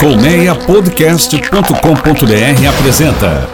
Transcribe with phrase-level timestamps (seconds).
[0.00, 3.46] Colmeiapodcast.com.br apresenta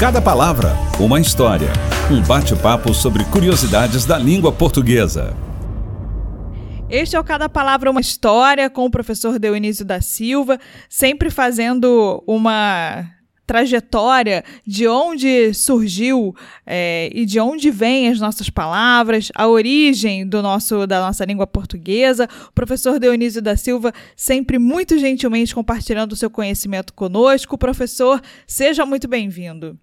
[0.00, 1.68] Cada palavra, uma história.
[2.10, 5.36] Um bate-papo sobre curiosidades da língua portuguesa.
[6.88, 10.58] Este é o Cada Palavra Uma História com o professor Dionísio da Silva,
[10.88, 13.10] sempre fazendo uma
[13.46, 16.34] trajetória de onde surgiu
[16.66, 21.46] é, e de onde vêm as nossas palavras, a origem do nosso da nossa língua
[21.46, 22.28] portuguesa.
[22.48, 27.56] O professor Dionísio da Silva sempre muito gentilmente compartilhando o seu conhecimento conosco.
[27.56, 29.78] Professor, seja muito bem-vindo.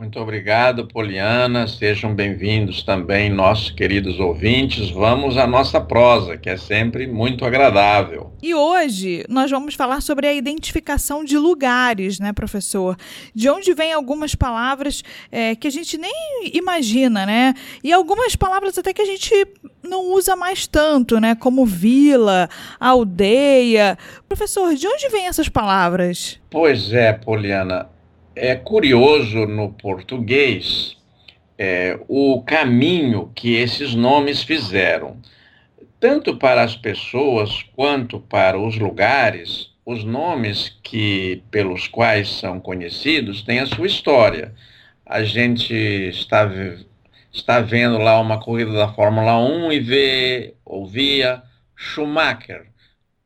[0.00, 1.68] Muito obrigado, Poliana.
[1.68, 4.88] Sejam bem-vindos também, nossos queridos ouvintes.
[4.88, 8.32] Vamos à nossa prosa, que é sempre muito agradável.
[8.42, 12.96] E hoje nós vamos falar sobre a identificação de lugares, né, professor?
[13.34, 16.14] De onde vêm algumas palavras é, que a gente nem
[16.54, 17.52] imagina, né?
[17.84, 19.34] E algumas palavras até que a gente
[19.82, 21.34] não usa mais tanto, né?
[21.34, 22.48] Como vila,
[22.80, 23.98] aldeia.
[24.26, 26.40] Professor, de onde vêm essas palavras?
[26.48, 27.99] Pois é, Poliana
[28.34, 30.96] é curioso no português
[31.62, 35.18] é, o caminho que esses nomes fizeram.
[36.00, 43.42] Tanto para as pessoas quanto para os lugares, os nomes que pelos quais são conhecidos
[43.42, 44.54] têm a sua história.
[45.04, 46.50] A gente está,
[47.30, 51.42] está vendo lá uma corrida da Fórmula 1 e vê, ouvia
[51.76, 52.68] Schumacher.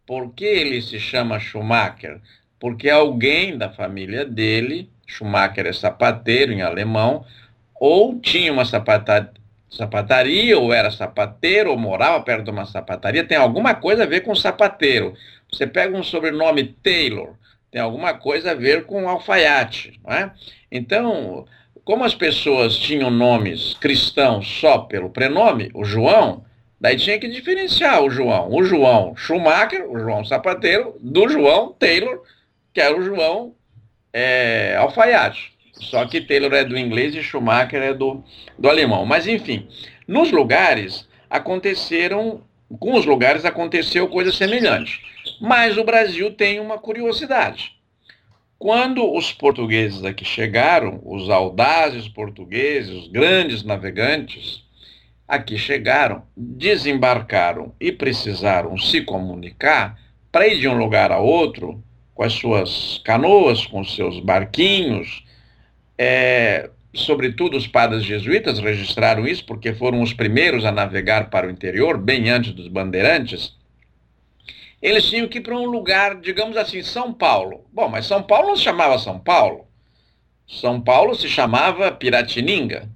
[0.05, 2.21] Por que ele se chama Schumacher?
[2.59, 7.25] Porque alguém da família dele Schumacher é sapateiro em alemão,
[7.75, 9.33] ou tinha uma sapata,
[9.71, 14.21] sapataria, ou era sapateiro, ou morava perto de uma sapataria, tem alguma coisa a ver
[14.21, 15.15] com sapateiro.
[15.53, 17.35] Você pega um sobrenome Taylor,
[17.71, 20.33] tem alguma coisa a ver com alfaiate, não é?
[20.71, 21.45] Então,
[21.85, 26.45] como as pessoas tinham nomes cristãos só pelo prenome, o João,
[26.81, 28.51] daí tinha que diferenciar o João.
[28.51, 32.23] O João Schumacher, o João Sapateiro, do João Taylor,
[32.73, 33.55] que era o João
[34.15, 35.53] é, alfaiate.
[35.73, 38.23] Só que Taylor é do inglês e Schumacher é do,
[38.57, 39.05] do alemão.
[39.05, 39.69] Mas enfim,
[40.07, 42.43] nos lugares aconteceram,
[42.79, 45.03] com os lugares aconteceu coisa semelhante.
[45.41, 47.73] Mas o Brasil tem uma curiosidade.
[48.57, 54.63] Quando os portugueses aqui chegaram, os audazes portugueses, os grandes navegantes,
[55.27, 59.99] aqui chegaram, desembarcaram e precisaram se comunicar
[60.31, 61.83] para ir de um lugar a outro,
[62.15, 65.25] com as suas canoas, com os seus barquinhos.
[65.99, 71.51] É, sobretudo os padres jesuítas registraram isso porque foram os primeiros a navegar para o
[71.51, 73.57] interior, bem antes dos bandeirantes.
[74.81, 77.65] Eles tinham que ir para um lugar, digamos assim, São Paulo.
[77.73, 79.67] Bom, mas São Paulo não se chamava São Paulo.
[80.47, 82.89] São Paulo se chamava Piratininga,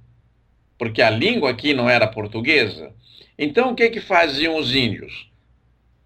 [0.77, 2.93] porque a língua aqui não era portuguesa.
[3.37, 5.29] Então o que que faziam os índios?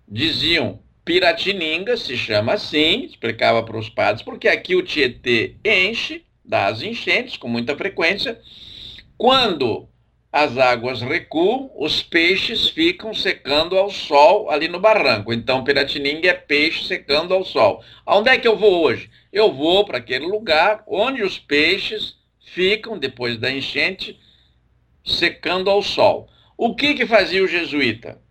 [0.07, 6.67] Diziam Piratininga se chama assim, explicava para os padres, porque aqui o Tietê enche, dá
[6.67, 8.39] as enchentes com muita frequência.
[9.17, 9.89] Quando
[10.31, 15.31] as águas recuam, os peixes ficam secando ao sol ali no barranco.
[15.31, 17.83] Então, Piratininga é peixe secando ao sol.
[18.05, 19.11] Aonde é que eu vou hoje?
[19.31, 24.19] Eu vou para aquele lugar onde os peixes ficam, depois da enchente,
[25.05, 26.29] secando ao sol.
[26.57, 28.22] O que, que fazia o jesuíta?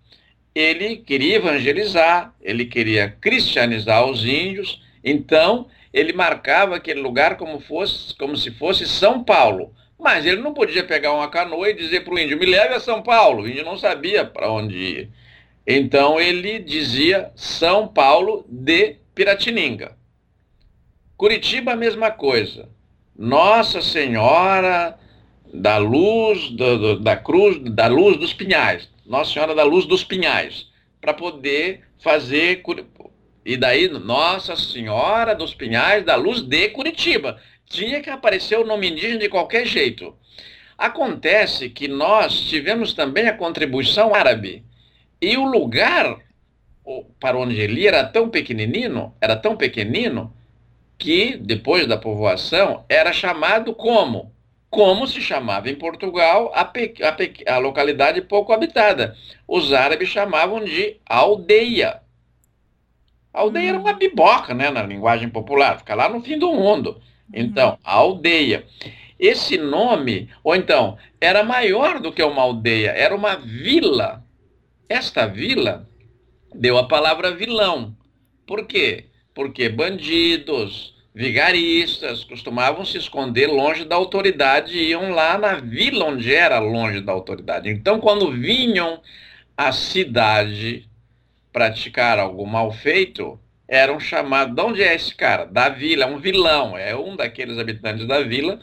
[0.54, 8.14] Ele queria evangelizar, ele queria cristianizar os índios, então ele marcava aquele lugar como, fosse,
[8.16, 9.74] como se fosse São Paulo.
[9.98, 12.80] Mas ele não podia pegar uma canoa e dizer para o índio, me leve a
[12.80, 13.42] São Paulo.
[13.42, 15.10] O índio não sabia para onde ir.
[15.66, 19.96] Então ele dizia São Paulo de Piratininga.
[21.16, 22.68] Curitiba, a mesma coisa.
[23.16, 24.98] Nossa Senhora
[25.54, 28.88] da Luz, do, do, da Cruz, da Luz dos Pinhais.
[29.04, 30.68] Nossa Senhora da Luz dos Pinhais,
[31.00, 32.62] para poder fazer.
[33.44, 37.40] E daí, Nossa Senhora dos Pinhais da Luz de Curitiba.
[37.66, 40.14] Tinha que aparecer o nome indígena de qualquer jeito.
[40.76, 44.64] Acontece que nós tivemos também a contribuição árabe.
[45.20, 46.18] E o lugar
[47.20, 50.34] para onde ele era tão pequenino, era tão pequenino,
[50.98, 54.31] que depois da povoação era chamado como
[54.72, 59.14] como se chamava em Portugal a, pe, a, pe, a, localidade pouco habitada.
[59.46, 62.00] Os árabes chamavam de aldeia.
[63.34, 66.98] A aldeia era uma biboca, né, na linguagem popular, fica lá no fim do mundo.
[67.34, 68.64] Então, aldeia.
[69.18, 74.24] Esse nome, ou então, era maior do que uma aldeia, era uma vila.
[74.88, 75.86] Esta vila
[76.54, 77.94] deu a palavra vilão.
[78.46, 79.04] Por quê?
[79.34, 86.34] Porque bandidos, vigaristas costumavam se esconder longe da autoridade e iam lá na vila onde
[86.34, 87.68] era longe da autoridade.
[87.68, 89.00] Então, quando vinham
[89.56, 90.88] à cidade
[91.52, 93.38] praticar algum mal feito,
[93.68, 94.54] eram chamados.
[94.54, 95.44] De onde é esse cara?
[95.44, 98.58] Da vila, é um vilão, é um daqueles habitantes da vila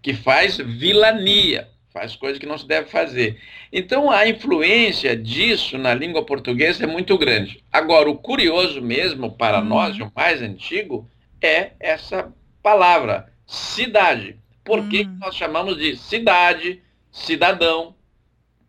[0.00, 3.38] que faz vilania, faz coisas que não se deve fazer.
[3.72, 7.62] Então a influência disso na língua portuguesa é muito grande.
[7.70, 9.66] Agora, o curioso mesmo para uhum.
[9.66, 11.08] nós, o mais antigo,
[11.42, 12.32] é essa
[12.62, 14.36] palavra, cidade.
[14.64, 15.18] Por que uhum.
[15.20, 17.94] nós chamamos de cidade, cidadão?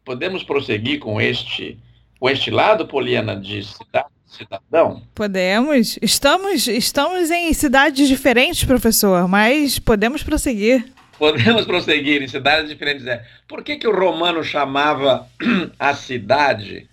[0.04, 1.78] Podemos prosseguir com este,
[2.20, 4.08] com este lado, Poliana, de cidade?
[4.32, 5.04] cidadão?
[5.14, 6.00] Podemos.
[6.02, 10.86] Estamos, estamos em cidades diferentes, professor, mas podemos prosseguir.
[11.20, 13.06] Podemos prosseguir em cidades diferentes.
[13.06, 13.24] É.
[13.48, 15.28] Por que, que o romano chamava
[15.78, 16.90] a cidade?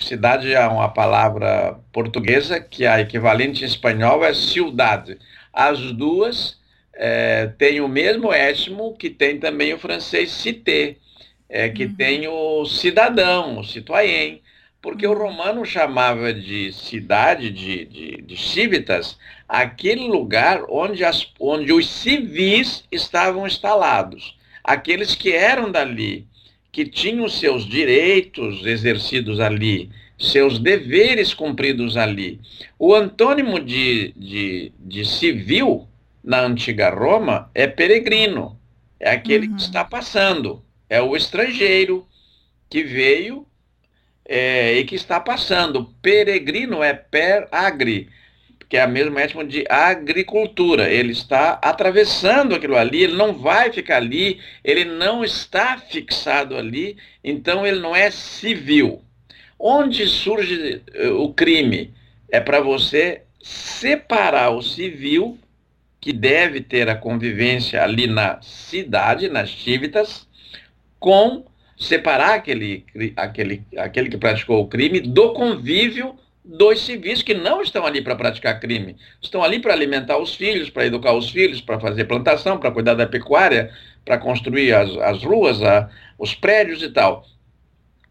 [0.00, 5.18] Cidade é uma palavra portuguesa que a equivalente em espanhol é ciudade.
[5.52, 6.58] As duas
[6.94, 10.96] é, têm o mesmo étimo que tem também o francês cité,
[11.48, 11.94] é, que uhum.
[11.94, 14.42] tem o cidadão, o citoyen
[14.84, 19.18] porque o romano chamava de cidade, de, de, de civitas,
[19.48, 26.28] aquele lugar onde, as, onde os civis estavam instalados, aqueles que eram dali,
[26.74, 32.40] que tinham seus direitos exercidos ali, seus deveres cumpridos ali.
[32.76, 35.86] O antônimo de, de, de civil
[36.22, 38.58] na antiga Roma é peregrino,
[38.98, 39.54] é aquele uhum.
[39.54, 42.04] que está passando, é o estrangeiro
[42.68, 43.46] que veio
[44.24, 45.94] é, e que está passando.
[46.02, 48.08] Peregrino é per agri,
[48.74, 50.90] que é a mesma étimo de agricultura.
[50.90, 56.96] Ele está atravessando aquilo ali, ele não vai ficar ali, ele não está fixado ali,
[57.22, 59.00] então ele não é civil.
[59.56, 61.94] Onde surge eh, o crime?
[62.28, 65.38] É para você separar o civil,
[66.00, 70.26] que deve ter a convivência ali na cidade, nas tívitas,
[70.98, 71.44] com
[71.78, 72.84] separar aquele,
[73.14, 78.14] aquele, aquele que praticou o crime do convívio dos civis que não estão ali para
[78.14, 78.96] praticar crime.
[79.22, 82.94] Estão ali para alimentar os filhos, para educar os filhos, para fazer plantação, para cuidar
[82.94, 83.72] da pecuária,
[84.04, 85.88] para construir as, as ruas, a,
[86.18, 87.24] os prédios e tal.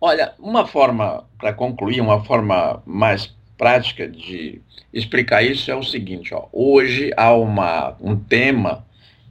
[0.01, 6.33] Olha, uma forma, para concluir, uma forma mais prática de explicar isso é o seguinte:
[6.33, 8.83] ó, hoje há uma, um tema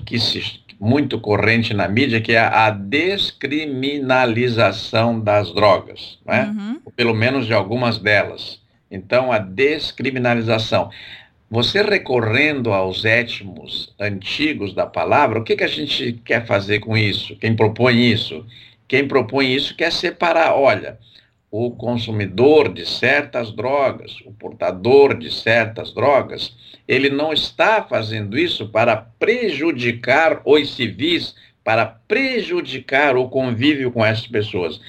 [0.07, 6.47] que se, muito corrente na mídia, que é a descriminalização das drogas, né?
[6.47, 6.81] Uhum.
[6.97, 8.62] Pelo menos de algumas delas.
[8.93, 10.91] Então, a descriminalização.
[11.51, 16.97] Você recorrendo aos étimos antigos da palavra, o que, que a gente quer fazer com
[16.97, 17.35] isso?
[17.37, 18.47] Quem propõe isso?
[18.87, 20.99] Quem propõe isso quer separar, olha,
[21.51, 26.55] o consumidor de certas drogas, o portador de certas drogas,
[26.87, 31.35] ele não está fazendo isso para prejudicar os civis,
[31.65, 34.81] para prejudicar o convívio com essas pessoas.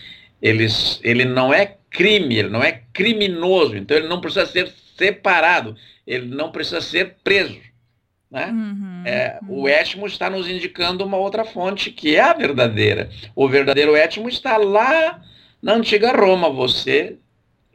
[0.43, 0.67] Ele,
[1.01, 5.73] ele não é crime, ele não é criminoso, então ele não precisa ser separado,
[6.05, 7.61] ele não precisa ser preso.
[8.29, 8.47] Né?
[8.47, 9.61] Uhum, é, uhum.
[9.61, 13.09] O étimo está nos indicando uma outra fonte, que é a verdadeira.
[13.33, 15.21] O verdadeiro étimo está lá
[15.61, 17.15] na antiga Roma, você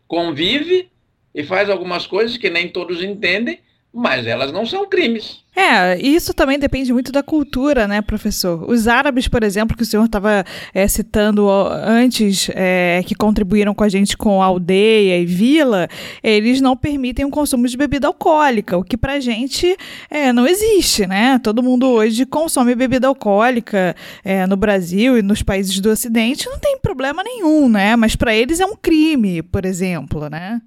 [0.06, 0.90] convive
[1.34, 3.60] e faz algumas coisas que nem todos entendem,
[3.92, 5.42] mas elas não são crimes.
[5.56, 8.70] É, isso também depende muito da cultura, né, professor?
[8.70, 13.82] Os árabes, por exemplo, que o senhor estava é, citando antes, é, que contribuíram com
[13.82, 15.88] a gente com aldeia e vila,
[16.22, 19.76] eles não permitem o consumo de bebida alcoólica, o que pra gente
[20.08, 21.40] é, não existe, né?
[21.42, 26.58] Todo mundo hoje consome bebida alcoólica é, no Brasil e nos países do Ocidente, não
[26.58, 27.96] tem problema nenhum, né?
[27.96, 30.60] Mas para eles é um crime, por exemplo, né?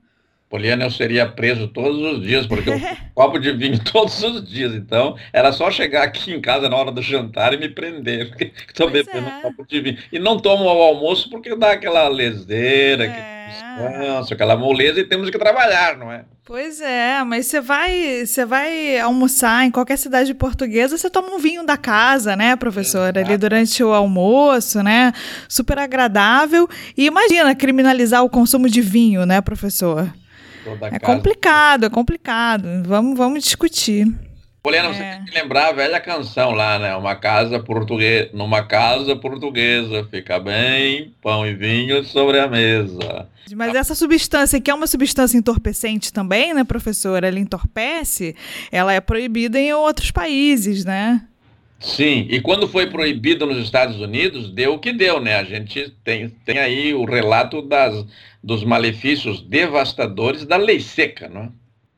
[0.52, 2.82] Poliana, eu seria preso todos os dias, porque eu
[3.16, 4.74] copo de vinho todos os dias.
[4.76, 8.52] Então, era só chegar aqui em casa na hora do jantar e me prender, porque
[8.68, 9.38] estou bebendo é.
[9.38, 9.98] um copo de vinho.
[10.12, 13.48] E não tomo ao almoço porque dá aquela leseira, é.
[13.48, 16.26] descanso, aquela moleza e temos que trabalhar, não é?
[16.44, 21.40] Pois é, mas você vai, você vai almoçar em qualquer cidade portuguesa, você toma um
[21.40, 23.18] vinho da casa, né, professor?
[23.18, 25.14] Ali durante o almoço, né?
[25.48, 26.68] Super agradável.
[26.98, 30.12] E imagina criminalizar o consumo de vinho, né, professor?
[30.92, 32.84] É complicado, é complicado.
[32.86, 34.08] Vamos, vamos discutir.
[34.64, 34.94] Poliana, é.
[34.94, 36.96] você tem que lembrar a velha canção lá, né?
[36.96, 43.28] Uma casa portuguesa, numa casa portuguesa, fica bem, pão e vinho sobre a mesa.
[43.56, 47.28] Mas essa substância, que é uma substância entorpecente também, né, professora?
[47.28, 48.36] Ela entorpece,
[48.72, 51.22] ela é proibida em outros países, né?
[51.82, 55.36] Sim, e quando foi proibido nos Estados Unidos, deu o que deu, né?
[55.36, 58.06] A gente tem, tem aí o relato das,
[58.42, 61.50] dos malefícios devastadores da lei seca, né?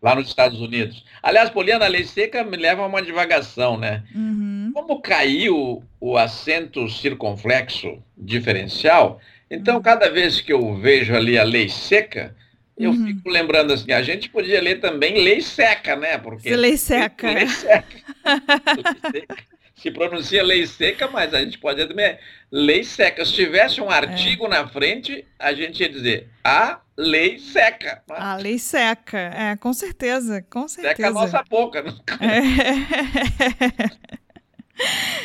[0.03, 1.05] lá nos Estados Unidos.
[1.21, 4.03] Aliás, Poliana, a lei seca me leva a uma divagação, né?
[4.13, 4.71] Uhum.
[4.73, 9.81] Como caiu o acento circunflexo diferencial, então uhum.
[9.81, 12.35] cada vez que eu vejo ali a lei seca,
[12.75, 13.05] Eu uhum.
[13.05, 16.17] fico lembrando assim, a gente podia ler também lei seca, né?
[16.17, 17.31] Porque lei seca.
[17.31, 17.87] Lei seca.
[19.83, 22.17] Se pronuncia lei seca, mas a gente pode também
[22.49, 23.25] lei seca.
[23.25, 24.49] Se tivesse um artigo é.
[24.49, 28.01] na frente, a gente ia dizer a lei seca.
[28.07, 30.95] A lei seca, é, com certeza, com certeza.
[30.95, 31.83] Seca a nossa boca.
[32.21, 34.13] É.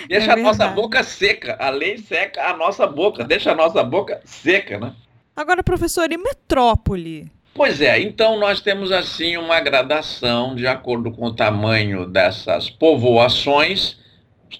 [0.08, 1.56] Deixa é a nossa boca seca.
[1.60, 3.22] A lei seca a nossa boca.
[3.22, 4.92] Deixa a nossa boca seca, né?
[5.36, 7.30] Agora, professor, e metrópole?
[7.54, 13.96] Pois é, então nós temos assim uma gradação de acordo com o tamanho dessas povoações.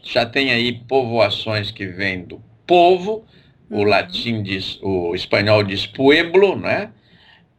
[0.02, 3.24] Já tem aí povoações que vêm do povo,
[3.70, 3.84] o uhum.
[3.84, 6.90] latim diz, o espanhol diz pueblo, né?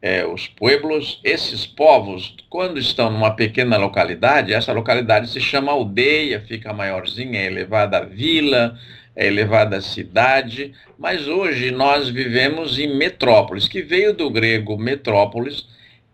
[0.01, 6.39] É, os pueblos, esses povos, quando estão numa pequena localidade, essa localidade se chama aldeia,
[6.39, 8.79] fica maiorzinha, é elevada a vila,
[9.13, 15.67] é elevada a cidade, mas hoje nós vivemos em metrópoles, que veio do grego metrópolis,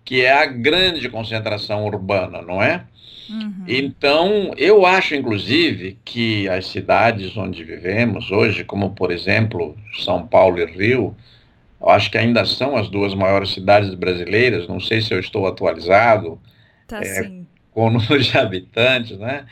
[0.03, 2.85] que é a grande concentração urbana, não é?
[3.29, 3.63] Uhum.
[3.67, 10.59] Então, eu acho, inclusive, que as cidades onde vivemos hoje, como por exemplo São Paulo
[10.59, 11.15] e Rio,
[11.81, 15.47] eu acho que ainda são as duas maiores cidades brasileiras, não sei se eu estou
[15.47, 16.39] atualizado
[16.87, 17.31] tá, é,
[17.71, 19.45] com o número de habitantes, né?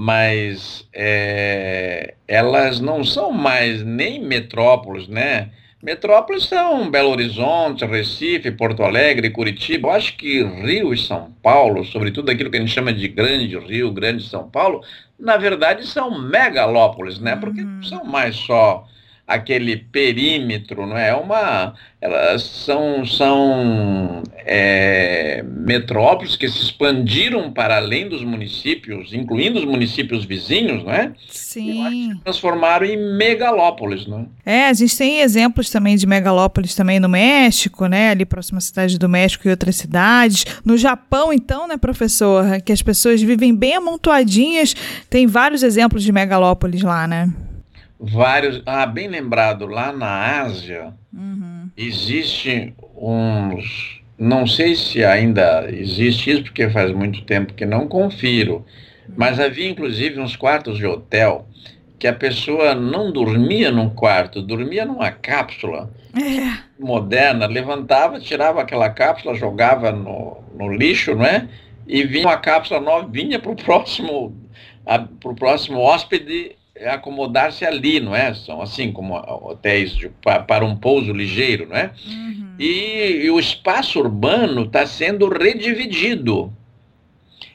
[0.00, 5.50] mas é, elas não são mais nem metrópoles, né?
[5.80, 9.88] Metrópoles são Belo Horizonte, Recife, Porto Alegre, Curitiba.
[9.88, 13.56] Eu acho que Rio e São Paulo, sobretudo aquilo que a gente chama de Grande
[13.56, 14.82] Rio, Grande São Paulo,
[15.16, 17.36] na verdade são megalópolis, né?
[17.36, 17.82] Porque não uhum.
[17.84, 18.84] são mais só
[19.28, 21.10] aquele perímetro, não é?
[21.10, 21.14] é?
[21.14, 29.66] Uma, elas são, são é, metrópoles que se expandiram para além dos municípios, incluindo os
[29.66, 31.12] municípios vizinhos, não é?
[31.28, 32.14] Sim.
[32.14, 34.60] Se transformaram em megalópolis, não é?
[34.60, 38.10] É, a gente tem exemplos também de megalópolis também no México, né?
[38.10, 40.46] Ali próxima à cidade do México e outras cidades.
[40.64, 42.62] No Japão, então, né, professor?
[42.62, 44.74] Que as pessoas vivem bem amontoadinhas.
[45.10, 47.30] Tem vários exemplos de megalópolis lá, né?
[47.98, 48.62] Vários.
[48.64, 51.68] Ah, bem lembrado, lá na Ásia uhum.
[51.76, 53.98] existe uns.
[54.18, 58.64] Não sei se ainda existe isso, porque faz muito tempo que não confiro,
[59.16, 61.46] mas havia inclusive uns quartos de hotel
[61.98, 66.58] que a pessoa não dormia num quarto, dormia numa cápsula é.
[66.78, 71.48] moderna, levantava, tirava aquela cápsula, jogava no, no lixo, não é?
[71.86, 74.36] E vinha uma cápsula nova, vinha para o próximo,
[75.20, 76.56] pro próximo hóspede
[76.86, 78.34] acomodar-se ali, não é?
[78.34, 80.10] São assim como hotéis de,
[80.46, 81.90] para um pouso ligeiro, não é?
[82.06, 82.54] Uhum.
[82.58, 86.52] E, e, o espaço urbano está sendo redividido.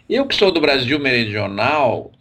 [0.10, 2.12] Eu que sou do Brasil meridional,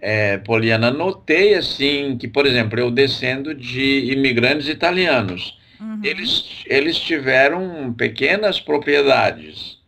[0.00, 6.00] é, Poliana, notei assim que, por exemplo, eu descendo de imigrantes italianos, uhum.
[6.02, 9.78] eles, eles tiveram pequenas propriedades.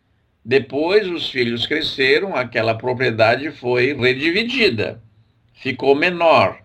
[0.44, 5.02] Depois os filhos cresceram, aquela propriedade foi redividida
[5.56, 6.58] ficou menor.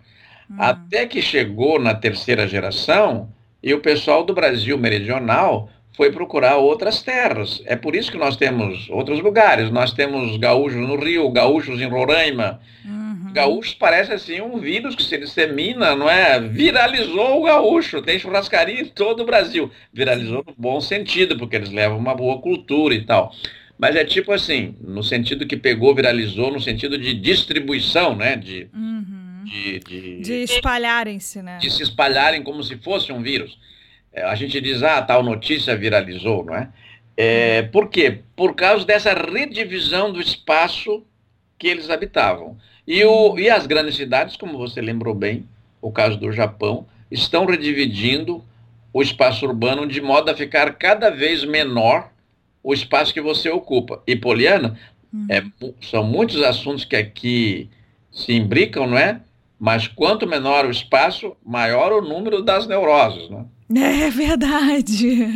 [0.50, 0.56] Hum.
[0.58, 3.28] Até que chegou na terceira geração
[3.62, 7.62] e o pessoal do Brasil meridional foi procurar outras terras.
[7.66, 9.70] É por isso que nós temos outros lugares.
[9.70, 12.60] Nós temos gaúchos no Rio, gaúchos em Roraima.
[12.84, 13.32] Uhum.
[13.32, 16.40] Gaúchos parece assim um vírus que se dissemina, não é?
[16.40, 18.00] Viralizou o gaúcho.
[18.00, 19.70] Tem churrascaria em todo o Brasil.
[19.92, 23.32] Viralizou no bom sentido, porque eles levam uma boa cultura e tal.
[23.78, 28.36] Mas é tipo assim, no sentido que pegou, viralizou, no sentido de distribuição, né?
[28.36, 29.44] De, uhum.
[29.44, 31.58] de, de, de espalharem-se, né?
[31.58, 33.58] De se espalharem como se fosse um vírus.
[34.12, 36.68] É, a gente diz, ah, tal notícia viralizou, não é?
[37.16, 37.62] é?
[37.62, 38.20] Por quê?
[38.36, 41.04] Por causa dessa redivisão do espaço
[41.58, 42.56] que eles habitavam.
[42.86, 45.48] E, o, e as grandes cidades, como você lembrou bem,
[45.80, 48.44] o caso do Japão, estão redividindo
[48.92, 52.11] o espaço urbano de modo a ficar cada vez menor
[52.62, 54.02] o espaço que você ocupa.
[54.06, 54.78] E, Poliana,
[55.12, 55.26] uhum.
[55.28, 55.44] é,
[55.82, 57.68] são muitos assuntos que aqui
[58.10, 59.20] se imbricam, não é?
[59.58, 64.06] Mas quanto menor o espaço, maior o número das neuroses, não é?
[64.06, 65.08] É verdade.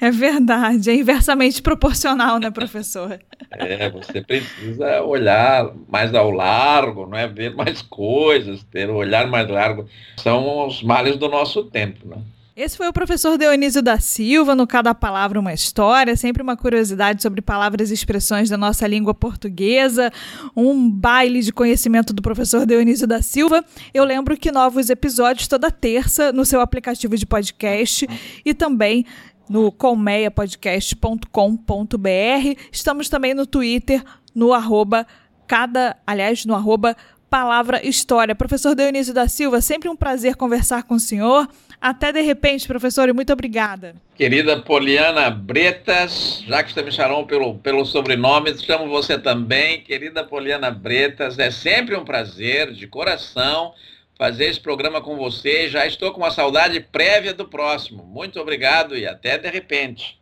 [0.00, 0.90] É verdade.
[0.90, 3.18] É inversamente proporcional, né, professor?
[3.50, 7.26] É, você precisa olhar mais ao largo, não é?
[7.26, 9.88] Ver mais coisas, ter um olhar mais largo.
[10.18, 12.18] São os males do nosso tempo, né?
[12.58, 17.22] Esse foi o professor Dionísio da Silva, no Cada Palavra uma História, sempre uma curiosidade
[17.22, 20.10] sobre palavras e expressões da nossa língua portuguesa,
[20.56, 23.64] um baile de conhecimento do professor Dionísio da Silva.
[23.94, 28.08] Eu lembro que novos episódios toda terça no seu aplicativo de podcast
[28.44, 29.06] e também
[29.48, 32.60] no colmeiapodcast.com.br.
[32.72, 34.02] Estamos também no Twitter,
[34.34, 35.06] no arroba
[35.46, 36.96] cada, aliás, no arroba
[37.30, 38.34] Palavra História.
[38.34, 41.46] Professor Dionísio da Silva, sempre um prazer conversar com o senhor.
[41.80, 43.94] Até de repente, professor, e muito obrigada.
[44.16, 49.82] Querida Poliana Bretas, já que me chamou pelo, pelo sobrenome, chamo você também.
[49.82, 53.72] Querida Poliana Bretas, é sempre um prazer, de coração,
[54.16, 55.68] fazer esse programa com você.
[55.68, 58.02] Já estou com uma saudade prévia do próximo.
[58.02, 60.17] Muito obrigado e até de repente.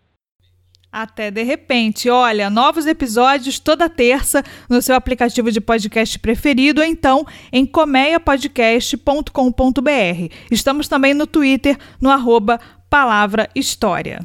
[0.90, 2.09] Até de repente.
[2.09, 10.35] Olha, novos episódios toda terça no seu aplicativo de podcast preferido, ou então em comeiapodcast.com.br.
[10.50, 14.25] Estamos também no Twitter, no arroba Palavra História.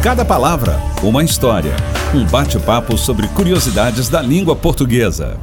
[0.00, 1.72] Cada Palavra Uma História.
[2.14, 5.36] Um bate-papo sobre curiosidades da língua portuguesa.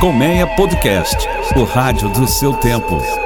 [0.00, 1.18] Colmeia Podcast,
[1.54, 3.25] o rádio do seu tempo.